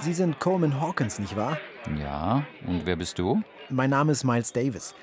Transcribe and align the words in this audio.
Sie 0.00 0.14
sind 0.14 0.40
Coleman 0.40 0.80
Hawkins, 0.80 1.18
nicht 1.18 1.36
wahr? 1.36 1.58
Ja, 1.98 2.44
und 2.66 2.86
wer 2.86 2.96
bist 2.96 3.18
du? 3.18 3.42
Mein 3.68 3.90
Name 3.90 4.12
ist 4.12 4.24
Miles 4.24 4.52
Davis. 4.52 4.94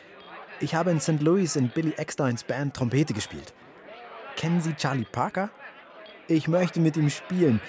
Ich 0.59 0.73
habe 0.73 0.89
in 0.89 1.00
St. 1.00 1.21
Louis 1.21 1.55
in 1.55 1.69
Billy 1.69 1.93
Ecksteins 1.98 2.43
Band 2.43 2.75
Trompete 2.75 3.14
gespielt. 3.14 3.53
Kennen 4.35 4.60
Sie 4.60 4.73
Charlie 4.73 5.05
Parker? 5.05 5.50
Ich 6.28 6.48
möchte 6.48 6.80
mit 6.80 6.98
ihm 6.98 7.12
spielen. 7.12 7.62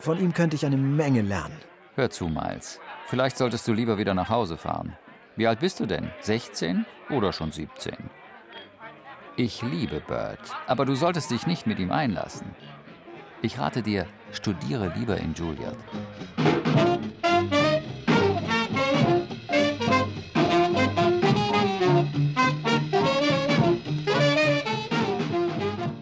Von 0.00 0.18
ihm 0.18 0.32
könnte 0.32 0.56
ich 0.56 0.66
eine 0.66 0.76
Menge 0.76 1.22
lernen. 1.22 1.56
Hör 1.94 2.10
zu, 2.10 2.28
Miles. 2.28 2.80
Vielleicht 3.06 3.36
solltest 3.38 3.66
du 3.68 3.72
lieber 3.72 3.96
wieder 3.98 4.14
nach 4.14 4.28
Hause 4.28 4.56
fahren. 4.56 4.96
Wie 5.36 5.46
alt 5.46 5.60
bist 5.60 5.78
du 5.78 5.86
denn? 5.86 6.10
16 6.20 6.84
oder 7.10 7.32
schon 7.32 7.52
17? 7.52 7.96
Ich 9.36 9.62
liebe 9.62 10.00
Bird, 10.00 10.40
aber 10.66 10.84
du 10.84 10.96
solltest 10.96 11.30
dich 11.30 11.46
nicht 11.46 11.68
mit 11.68 11.78
ihm 11.78 11.92
einlassen. 11.92 12.56
Ich 13.40 13.56
rate 13.58 13.82
dir, 13.82 14.06
studiere 14.32 14.92
lieber 14.96 15.16
in 15.16 15.32
Juilliard. 15.32 15.76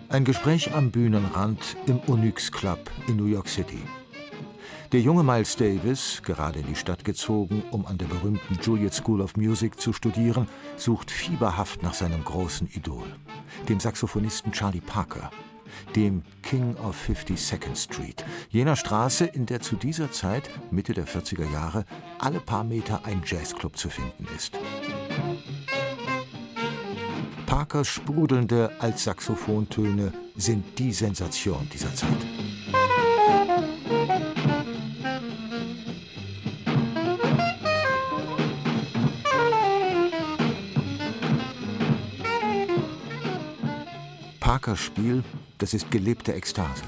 Ein 0.08 0.24
Gespräch 0.24 0.72
am 0.72 0.90
Bühnenrand 0.90 1.76
im 1.86 2.00
Onyx 2.06 2.50
Club 2.50 2.90
in 3.06 3.16
New 3.16 3.26
York 3.26 3.48
City. 3.48 3.82
Der 4.92 5.00
junge 5.00 5.22
Miles 5.22 5.56
Davis, 5.56 6.22
gerade 6.24 6.60
in 6.60 6.66
die 6.68 6.74
Stadt 6.74 7.04
gezogen, 7.04 7.62
um 7.70 7.84
an 7.84 7.98
der 7.98 8.06
berühmten 8.06 8.58
Juilliard 8.62 8.94
School 8.94 9.20
of 9.20 9.36
Music 9.36 9.78
zu 9.78 9.92
studieren, 9.92 10.48
sucht 10.76 11.10
fieberhaft 11.10 11.82
nach 11.82 11.92
seinem 11.92 12.24
großen 12.24 12.68
Idol, 12.68 13.04
dem 13.68 13.78
Saxophonisten 13.78 14.52
Charlie 14.52 14.80
Parker, 14.80 15.30
dem 15.94 16.22
King 16.42 16.76
of 16.76 16.96
52nd 17.08 17.76
Street, 17.76 18.24
jener 18.50 18.76
Straße, 18.76 19.24
in 19.24 19.46
der 19.46 19.60
zu 19.60 19.76
dieser 19.76 20.10
Zeit, 20.10 20.50
Mitte 20.70 20.92
der 20.92 21.06
40er 21.06 21.50
Jahre, 21.50 21.84
alle 22.18 22.40
paar 22.40 22.64
Meter 22.64 23.04
ein 23.04 23.22
Jazzclub 23.24 23.76
zu 23.76 23.88
finden 23.88 24.26
ist. 24.36 24.58
Parkers 27.46 27.88
sprudelnde 27.88 28.70
Altsaxophontöne 28.80 30.12
sind 30.36 30.78
die 30.78 30.92
Sensation 30.92 31.68
dieser 31.72 31.94
Zeit. 31.94 32.35
Parkers 44.46 44.78
Spiel, 44.78 45.24
das 45.58 45.74
ist 45.74 45.90
gelebte 45.90 46.32
Ekstase. 46.32 46.84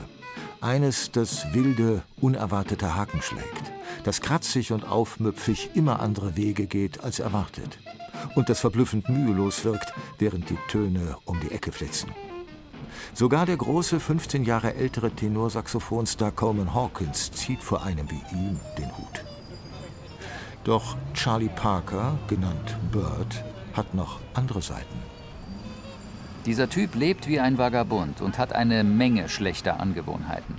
Eines, 0.61 1.11
das 1.11 1.53
wilde, 1.53 2.05
unerwartete 2.21 2.95
Haken 2.95 3.21
schlägt, 3.21 3.73
das 4.05 4.21
kratzig 4.21 4.71
und 4.71 4.87
aufmüpfig 4.87 5.71
immer 5.75 5.99
andere 5.99 6.37
Wege 6.37 6.69
geht 6.69 7.03
als 7.03 7.19
erwartet 7.19 7.81
und 8.37 8.49
das 8.49 8.61
verblüffend 8.61 9.09
mühelos 9.09 9.65
wirkt, 9.65 9.93
während 10.21 10.49
die 10.51 10.59
Töne 10.69 11.17
um 11.25 11.41
die 11.41 11.51
Ecke 11.51 11.73
flitzen. 11.73 12.13
Sogar 13.13 13.45
der 13.45 13.57
große, 13.57 13.99
15 13.99 14.45
Jahre 14.45 14.75
ältere 14.77 15.11
Tenorsaxophonstar 15.11 16.31
Coleman 16.31 16.73
Hawkins 16.73 17.33
zieht 17.33 17.65
vor 17.65 17.83
einem 17.83 18.09
wie 18.09 18.23
ihm 18.37 18.61
den 18.79 18.97
Hut. 18.97 19.25
Doch 20.63 20.97
Charlie 21.13 21.51
Parker, 21.57 22.21
genannt 22.29 22.77
Bird, 22.93 23.43
hat 23.73 23.95
noch 23.95 24.21
andere 24.35 24.63
Seiten. 24.63 25.18
Dieser 26.47 26.71
Typ 26.71 26.95
lebt 26.95 27.29
wie 27.29 27.41
ein 27.41 27.59
Vagabund 27.59 28.21
und 28.21 28.39
hat 28.39 28.53
eine 28.53 28.85
Menge 28.85 29.29
schlechter 29.29 29.81
Angewohnheiten. 29.81 30.55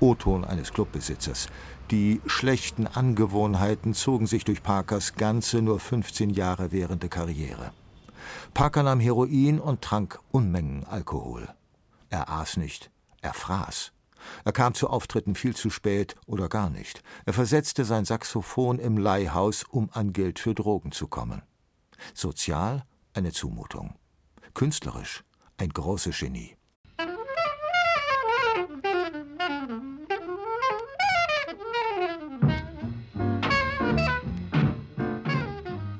O-Ton 0.00 0.44
eines 0.44 0.72
Clubbesitzers. 0.72 1.48
Die 1.90 2.20
schlechten 2.26 2.86
Angewohnheiten 2.86 3.94
zogen 3.94 4.26
sich 4.26 4.44
durch 4.44 4.62
Parkers 4.62 5.14
ganze 5.14 5.62
nur 5.62 5.78
15 5.78 6.30
Jahre 6.30 6.72
währende 6.72 7.08
Karriere. 7.08 7.72
Parker 8.54 8.82
nahm 8.82 9.00
Heroin 9.00 9.60
und 9.60 9.82
trank 9.82 10.18
Unmengen 10.30 10.84
Alkohol. 10.84 11.48
Er 12.10 12.30
aß 12.30 12.56
nicht, 12.56 12.90
er 13.20 13.34
fraß. 13.34 13.92
Er 14.44 14.52
kam 14.52 14.74
zu 14.74 14.88
Auftritten 14.88 15.34
viel 15.34 15.56
zu 15.56 15.70
spät 15.70 16.14
oder 16.26 16.48
gar 16.48 16.70
nicht. 16.70 17.02
Er 17.24 17.32
versetzte 17.32 17.84
sein 17.84 18.04
Saxophon 18.04 18.78
im 18.78 18.96
Leihhaus, 18.96 19.64
um 19.64 19.90
an 19.92 20.12
Geld 20.12 20.38
für 20.38 20.54
Drogen 20.54 20.92
zu 20.92 21.08
kommen. 21.08 21.42
Sozial 22.14 22.84
eine 23.14 23.32
Zumutung. 23.32 23.94
Künstlerisch 24.54 25.24
ein 25.58 25.70
großes 25.70 26.18
Genie. 26.18 26.56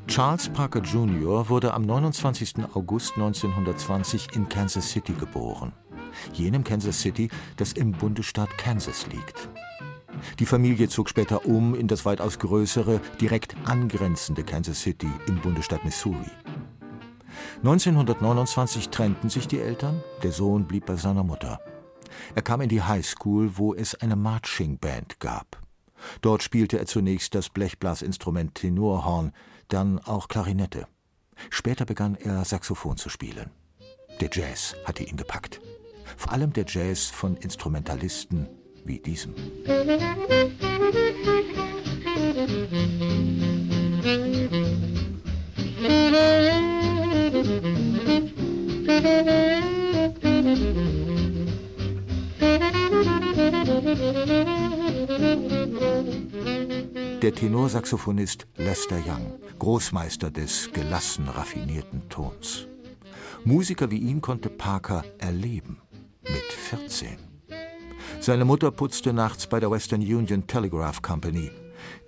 Charles 0.06 0.50
Parker 0.50 0.80
Jr. 0.80 1.48
wurde 1.48 1.72
am 1.72 1.86
29. 1.86 2.56
August 2.74 3.12
1920 3.14 4.36
in 4.36 4.46
Kansas 4.46 4.90
City 4.90 5.14
geboren. 5.14 5.72
Jenem 6.34 6.64
Kansas 6.64 7.00
City, 7.00 7.30
das 7.56 7.72
im 7.72 7.92
Bundesstaat 7.92 8.58
Kansas 8.58 9.06
liegt. 9.06 9.48
Die 10.38 10.44
Familie 10.46 10.88
zog 10.88 11.08
später 11.08 11.46
um 11.46 11.74
in 11.74 11.88
das 11.88 12.04
weitaus 12.04 12.38
größere, 12.38 13.00
direkt 13.20 13.56
angrenzende 13.64 14.44
Kansas 14.44 14.82
City 14.82 15.10
im 15.26 15.40
Bundesstaat 15.40 15.82
Missouri. 15.84 16.30
1929 17.58 18.88
trennten 18.88 19.30
sich 19.30 19.48
die 19.48 19.60
Eltern, 19.60 20.02
der 20.22 20.32
Sohn 20.32 20.66
blieb 20.66 20.86
bei 20.86 20.96
seiner 20.96 21.22
Mutter. 21.22 21.60
Er 22.34 22.42
kam 22.42 22.60
in 22.60 22.68
die 22.68 22.82
High 22.82 23.06
School, 23.06 23.56
wo 23.56 23.74
es 23.74 23.94
eine 23.94 24.16
Marching 24.16 24.78
Band 24.78 25.20
gab. 25.20 25.60
Dort 26.20 26.42
spielte 26.42 26.78
er 26.78 26.86
zunächst 26.86 27.34
das 27.34 27.48
Blechblasinstrument 27.48 28.54
Tenorhorn, 28.54 29.32
dann 29.68 29.98
auch 30.00 30.28
Klarinette. 30.28 30.86
Später 31.50 31.84
begann 31.84 32.16
er 32.16 32.44
Saxophon 32.44 32.96
zu 32.96 33.08
spielen. 33.08 33.50
Der 34.20 34.28
Jazz 34.30 34.74
hatte 34.84 35.04
ihn 35.04 35.16
gepackt. 35.16 35.60
Vor 36.16 36.32
allem 36.32 36.52
der 36.52 36.64
Jazz 36.66 37.06
von 37.06 37.36
Instrumentalisten 37.36 38.48
wie 38.84 38.98
diesem. 38.98 39.34
Der 57.22 57.34
Tenorsaxophonist 57.34 58.46
Lester 58.56 58.98
Young, 59.04 59.32
Großmeister 59.58 60.30
des 60.30 60.70
gelassen 60.72 61.28
raffinierten 61.28 62.08
Tons. 62.10 62.68
Musiker 63.44 63.90
wie 63.90 63.98
ihn 63.98 64.20
konnte 64.20 64.48
Parker 64.48 65.04
erleben. 65.18 65.80
Mit 66.22 66.52
14. 66.52 67.16
Seine 68.20 68.44
Mutter 68.44 68.70
putzte 68.70 69.12
nachts 69.12 69.48
bei 69.48 69.58
der 69.58 69.72
Western 69.72 70.02
Union 70.02 70.46
Telegraph 70.46 71.02
Company. 71.02 71.50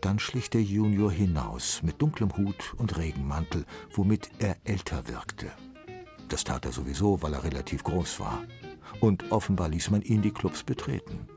Dann 0.00 0.20
schlich 0.20 0.48
der 0.48 0.62
Junior 0.62 1.10
hinaus 1.10 1.82
mit 1.82 2.00
dunklem 2.00 2.36
Hut 2.36 2.74
und 2.76 2.96
Regenmantel, 2.96 3.64
womit 3.94 4.30
er 4.38 4.58
älter 4.62 5.08
wirkte. 5.08 5.50
Das 6.34 6.42
tat 6.42 6.64
er 6.64 6.72
sowieso, 6.72 7.22
weil 7.22 7.32
er 7.32 7.44
relativ 7.44 7.84
groß 7.84 8.18
war. 8.18 8.42
Und 8.98 9.30
offenbar 9.30 9.68
ließ 9.68 9.90
man 9.90 10.02
ihn 10.02 10.20
die 10.20 10.32
Clubs 10.32 10.64
betreten. 10.64 11.28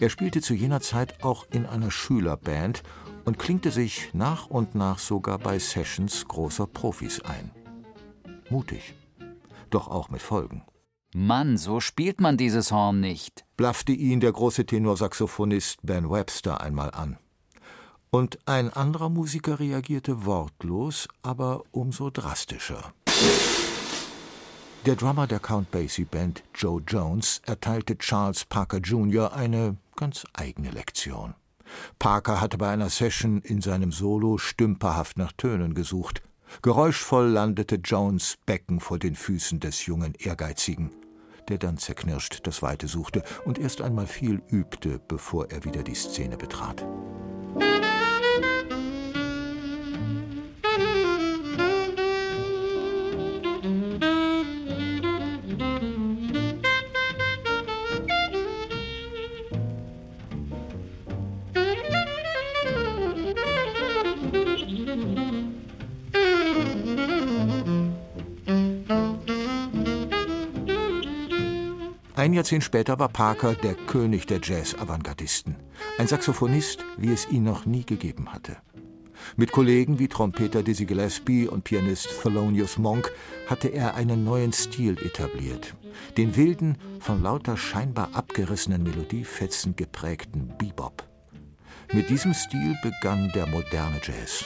Er 0.00 0.10
spielte 0.10 0.40
zu 0.40 0.54
jener 0.54 0.80
Zeit 0.80 1.22
auch 1.22 1.46
in 1.52 1.66
einer 1.66 1.92
Schülerband 1.92 2.82
und 3.24 3.38
klingte 3.38 3.70
sich 3.70 4.12
nach 4.12 4.48
und 4.48 4.74
nach 4.74 4.98
sogar 4.98 5.38
bei 5.38 5.56
Sessions 5.56 6.26
großer 6.26 6.66
Profis 6.66 7.20
ein. 7.20 7.52
Mutig, 8.50 8.92
doch 9.70 9.86
auch 9.86 10.08
mit 10.08 10.20
Folgen. 10.20 10.64
Mann, 11.14 11.56
so 11.56 11.78
spielt 11.78 12.20
man 12.20 12.36
dieses 12.36 12.72
Horn 12.72 12.98
nicht, 12.98 13.44
blaffte 13.56 13.92
ihn 13.92 14.18
der 14.18 14.32
große 14.32 14.66
Tenorsaxophonist 14.66 15.78
Ben 15.84 16.10
Webster 16.10 16.60
einmal 16.60 16.90
an. 16.90 17.18
Und 18.10 18.40
ein 18.46 18.68
anderer 18.72 19.10
Musiker 19.10 19.60
reagierte 19.60 20.26
wortlos, 20.26 21.06
aber 21.22 21.62
umso 21.70 22.10
drastischer. 22.10 22.92
Der 24.84 24.96
Drummer 24.96 25.28
der 25.28 25.38
Count 25.38 25.70
Basie 25.70 26.04
Band, 26.04 26.42
Joe 26.56 26.82
Jones, 26.84 27.40
erteilte 27.46 27.96
Charles 27.98 28.44
Parker 28.44 28.78
Jr. 28.78 29.32
eine 29.32 29.76
ganz 29.94 30.24
eigene 30.32 30.72
Lektion. 30.72 31.34
Parker 32.00 32.40
hatte 32.40 32.58
bei 32.58 32.68
einer 32.68 32.90
Session 32.90 33.42
in 33.42 33.60
seinem 33.60 33.92
Solo 33.92 34.38
stümperhaft 34.38 35.18
nach 35.18 35.30
Tönen 35.30 35.74
gesucht. 35.74 36.22
Geräuschvoll 36.62 37.28
landete 37.28 37.76
Jones 37.76 38.38
Becken 38.44 38.80
vor 38.80 38.98
den 38.98 39.14
Füßen 39.14 39.60
des 39.60 39.86
jungen 39.86 40.14
Ehrgeizigen, 40.18 40.90
der 41.48 41.58
dann 41.58 41.78
zerknirscht 41.78 42.40
das 42.42 42.60
Weite 42.60 42.88
suchte 42.88 43.22
und 43.44 43.58
erst 43.58 43.82
einmal 43.82 44.08
viel 44.08 44.42
übte, 44.50 45.00
bevor 45.06 45.48
er 45.52 45.64
wieder 45.64 45.84
die 45.84 45.94
Szene 45.94 46.36
betrat. 46.36 46.84
Ein 72.14 72.34
Jahrzehnt 72.34 72.62
später 72.62 72.98
war 72.98 73.08
Parker 73.08 73.54
der 73.54 73.74
König 73.74 74.26
der 74.26 74.38
Jazz-Avantgardisten. 74.42 75.56
Ein 75.96 76.08
Saxophonist, 76.08 76.84
wie 76.98 77.10
es 77.10 77.26
ihn 77.30 77.42
noch 77.42 77.64
nie 77.64 77.86
gegeben 77.86 78.32
hatte. 78.34 78.58
Mit 79.36 79.50
Kollegen 79.50 79.98
wie 79.98 80.08
Trompeter 80.08 80.62
Dizzy 80.62 80.84
Gillespie 80.84 81.48
und 81.48 81.64
Pianist 81.64 82.08
Thelonious 82.22 82.76
Monk 82.76 83.10
hatte 83.46 83.68
er 83.68 83.94
einen 83.94 84.24
neuen 84.24 84.52
Stil 84.52 84.98
etabliert. 85.02 85.74
Den 86.18 86.36
wilden, 86.36 86.76
von 87.00 87.22
lauter 87.22 87.56
scheinbar 87.56 88.10
abgerissenen 88.12 88.82
Melodiefetzen 88.82 89.74
geprägten 89.74 90.52
Bebop. 90.58 91.08
Mit 91.94 92.10
diesem 92.10 92.34
Stil 92.34 92.76
begann 92.82 93.32
der 93.34 93.46
moderne 93.46 94.00
Jazz. 94.02 94.44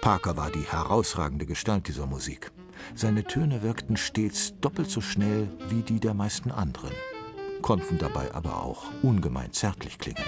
Parker 0.00 0.36
war 0.36 0.50
die 0.50 0.64
herausragende 0.64 1.46
Gestalt 1.46 1.86
dieser 1.86 2.06
Musik. 2.06 2.50
Seine 2.94 3.24
Töne 3.24 3.62
wirkten 3.62 3.96
stets 3.96 4.54
doppelt 4.60 4.90
so 4.90 5.00
schnell 5.00 5.48
wie 5.68 5.82
die 5.82 6.00
der 6.00 6.14
meisten 6.14 6.50
anderen, 6.50 6.92
konnten 7.62 7.98
dabei 7.98 8.32
aber 8.34 8.62
auch 8.62 8.84
ungemein 9.02 9.52
zärtlich 9.52 9.98
klingen. 9.98 10.24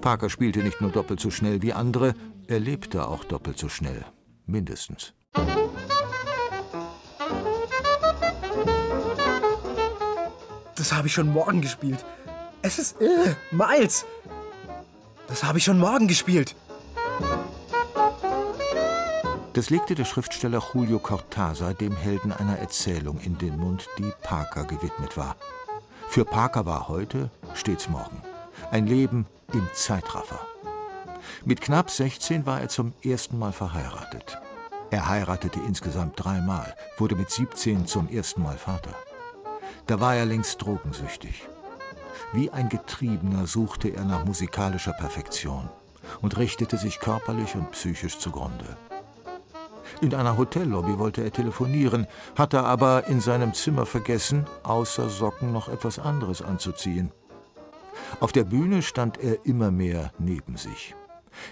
Parker 0.00 0.30
spielte 0.30 0.60
nicht 0.60 0.80
nur 0.80 0.90
doppelt 0.90 1.20
so 1.20 1.30
schnell 1.30 1.60
wie 1.62 1.72
andere, 1.72 2.14
er 2.46 2.58
lebte 2.58 3.06
auch 3.06 3.24
doppelt 3.24 3.58
so 3.58 3.68
schnell, 3.68 4.04
mindestens. 4.46 5.12
Das 10.76 10.92
habe 10.94 11.08
ich 11.08 11.12
schon 11.12 11.30
morgen 11.30 11.60
gespielt. 11.60 12.04
Es 12.62 12.78
ist 12.78 13.00
äh, 13.00 13.34
Miles. 13.50 14.06
Das 15.30 15.44
habe 15.44 15.58
ich 15.58 15.64
schon 15.64 15.78
morgen 15.78 16.08
gespielt. 16.08 16.56
Das 19.52 19.70
legte 19.70 19.94
der 19.94 20.04
Schriftsteller 20.04 20.60
Julio 20.74 20.98
Cortázar 20.98 21.72
dem 21.72 21.96
Helden 21.96 22.32
einer 22.32 22.58
Erzählung 22.58 23.20
in 23.20 23.38
den 23.38 23.56
Mund, 23.56 23.86
die 23.98 24.12
Parker 24.22 24.64
gewidmet 24.64 25.16
war. 25.16 25.36
Für 26.08 26.24
Parker 26.24 26.66
war 26.66 26.88
heute 26.88 27.30
stets 27.54 27.88
morgen. 27.88 28.20
Ein 28.72 28.88
Leben 28.88 29.26
im 29.52 29.68
Zeitraffer. 29.72 30.40
Mit 31.44 31.60
knapp 31.60 31.90
16 31.90 32.44
war 32.44 32.60
er 32.60 32.68
zum 32.68 32.92
ersten 33.04 33.38
Mal 33.38 33.52
verheiratet. 33.52 34.36
Er 34.90 35.08
heiratete 35.08 35.60
insgesamt 35.60 36.14
dreimal, 36.16 36.74
wurde 36.98 37.14
mit 37.14 37.30
17 37.30 37.86
zum 37.86 38.08
ersten 38.08 38.42
Mal 38.42 38.58
Vater. 38.58 38.96
Da 39.86 40.00
war 40.00 40.16
er 40.16 40.26
längst 40.26 40.60
drogensüchtig. 40.60 41.49
Wie 42.32 42.50
ein 42.50 42.68
Getriebener 42.68 43.46
suchte 43.46 43.88
er 43.88 44.04
nach 44.04 44.24
musikalischer 44.24 44.92
Perfektion 44.92 45.68
und 46.20 46.36
richtete 46.38 46.76
sich 46.76 47.00
körperlich 47.00 47.54
und 47.54 47.70
psychisch 47.72 48.18
zugrunde. 48.18 48.76
In 50.00 50.14
einer 50.14 50.38
Hotellobby 50.38 50.98
wollte 50.98 51.22
er 51.22 51.32
telefonieren, 51.32 52.06
hatte 52.36 52.62
aber 52.62 53.06
in 53.08 53.20
seinem 53.20 53.52
Zimmer 53.52 53.84
vergessen, 53.84 54.46
außer 54.62 55.10
Socken 55.10 55.52
noch 55.52 55.68
etwas 55.68 55.98
anderes 55.98 56.40
anzuziehen. 56.40 57.12
Auf 58.20 58.32
der 58.32 58.44
Bühne 58.44 58.82
stand 58.82 59.18
er 59.18 59.44
immer 59.44 59.70
mehr 59.70 60.12
neben 60.18 60.56
sich. 60.56 60.94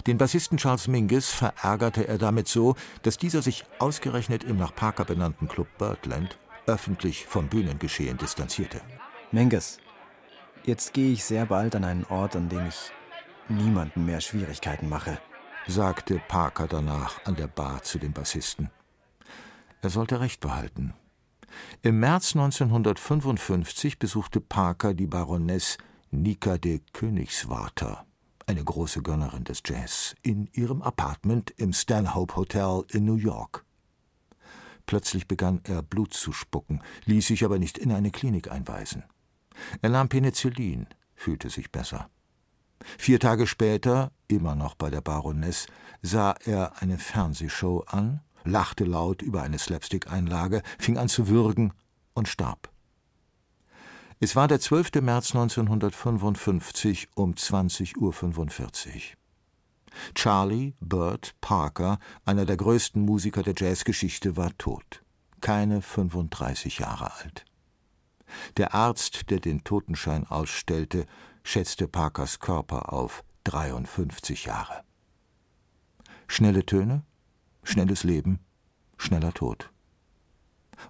Den 0.06 0.19
Bassisten 0.19 0.59
Charles 0.59 0.88
Mingus 0.88 1.31
verärgerte 1.31 2.09
er 2.09 2.19
damit 2.19 2.49
so, 2.49 2.75
dass 3.03 3.19
dieser 3.19 3.43
sich 3.43 3.64
ausgerechnet 3.79 4.44
im 4.44 4.56
nach 4.56 4.75
Parker 4.75 5.05
benannten 5.05 5.49
Club 5.49 5.69
Birdland 5.79 6.38
öffentlich 6.67 7.26
vom 7.26 7.49
Bühnengeschehen 7.49 8.19
distanzierte. 8.19 8.81
Mingus, 9.31 9.79
jetzt 10.69 10.93
gehe 10.93 11.12
ich 11.12 11.25
sehr 11.25 11.47
bald 11.47 11.75
an 11.75 11.85
einen 11.85 12.05
Ort, 12.05 12.37
an 12.37 12.50
dem 12.50 12.67
ich 12.67 12.93
niemanden 13.49 14.05
mehr 14.05 14.20
Schwierigkeiten 14.20 14.87
mache, 14.87 15.19
sagte 15.67 16.20
Parker 16.29 16.69
danach 16.69 17.25
an 17.25 17.37
der 17.37 17.47
Bar 17.47 17.82
zu 17.82 17.99
dem 17.99 18.12
Bassisten. 18.12 18.70
Er 19.81 19.88
sollte 19.88 20.20
recht 20.20 20.41
behalten. 20.41 20.93
Im 21.81 22.00
März 22.00 22.37
1955 22.37 23.99
besuchte 23.99 24.43
Parker 24.43 24.93
die 24.93 25.06
Baroness 25.06 25.79
Nika 26.11 26.59
de 26.59 26.82
Königswarter, 26.93 28.05
eine 28.47 28.62
große 28.62 29.03
Gönnerin 29.03 29.44
des 29.44 29.62
Jazz, 29.64 30.14
in 30.21 30.50
ihrem 30.53 30.82
Apartment 30.82 31.50
im 31.56 31.73
Stanhope 31.73 32.37
Hotel 32.37 32.85
in 32.91 33.06
New 33.06 33.17
York. 33.17 33.64
Plötzlich 34.85 35.26
begann 35.26 35.61
er 35.64 35.82
Blut 35.82 36.12
zu 36.12 36.32
spucken, 36.32 36.82
ließ 37.06 37.26
sich 37.26 37.44
aber 37.44 37.59
nicht 37.59 37.79
in 37.79 37.91
eine 37.91 38.11
Klinik 38.11 38.50
einweisen. 38.50 39.05
Er 39.82 39.91
nahm 39.91 40.09
Penicillin, 40.09 40.87
fühlte 41.15 41.50
sich 41.50 41.70
besser. 41.70 42.09
Vier 42.99 43.20
Tage 43.20 43.47
später, 43.47 44.12
immer 44.29 44.55
noch 44.55 44.75
bei 44.75 44.91
der 44.91 45.00
Baroness, 45.00 45.67
sah 46.03 46.35
er 46.44 46.81
eine 46.81 46.99
Fernsehshow 46.99 47.85
an, 47.87 48.20
lachte 48.44 48.85
laut 48.85 49.23
über 49.23 49.43
eine 49.43 49.59
Slapstick-Einlage, 49.59 50.62
fing 50.79 50.97
an 50.97 51.09
zu 51.09 51.29
würgen 51.29 51.73
und 52.15 52.29
starb. 52.29 52.70
Es 54.20 54.35
war 54.35 54.49
der 54.49 54.59
12. 54.61 54.94
März 55.00 55.35
1955 55.35 57.09
um 57.14 57.35
20.45 57.35 57.97
Uhr. 57.99 59.19
Charlie 60.14 60.75
Burt 60.81 61.35
Parker, 61.41 61.99
einer 62.25 62.44
der 62.44 62.56
größten 62.56 63.03
Musiker 63.03 63.43
der 63.43 63.55
Jazzgeschichte, 63.56 64.37
war 64.37 64.56
tot. 64.59 65.03
Keine 65.41 65.82
35 65.82 66.81
Jahre 66.81 67.12
alt. 67.21 67.44
Der 68.56 68.75
Arzt, 68.75 69.30
der 69.30 69.40
den 69.40 69.64
Totenschein 69.64 70.26
ausstellte, 70.26 71.06
schätzte 71.42 71.88
Parkers 71.88 72.40
Körper 72.40 72.92
auf 72.92 73.25
53 73.44 74.44
Jahre. 74.44 74.82
Schnelle 76.26 76.66
Töne, 76.66 77.04
schnelles 77.62 78.04
Leben, 78.04 78.40
schneller 78.96 79.32
Tod. 79.32 79.70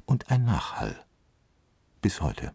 Und 0.04 0.30
ein 0.30 0.44
Nachhall. 0.44 1.04
Bis 2.00 2.20
heute. 2.20 2.54